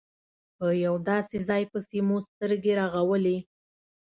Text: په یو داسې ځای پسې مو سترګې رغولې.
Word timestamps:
په 0.57 0.67
یو 0.85 0.95
داسې 1.09 1.37
ځای 1.49 1.63
پسې 1.71 1.99
مو 2.07 2.17
سترګې 2.27 2.71
رغولې. 2.81 3.37